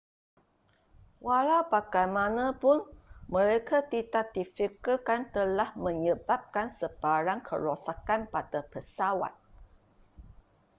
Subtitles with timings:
[1.27, 2.77] walau bagaimanapun
[3.35, 9.33] mereka tidak difikirkan telah menyebabkan sebarang kerosakan pada pesawat